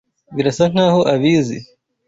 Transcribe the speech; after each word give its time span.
Birasa 0.35 0.63
nkaho 0.71 1.01
abizi. 1.13 1.57